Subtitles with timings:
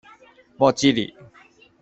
[0.57, 1.13] 莫济里。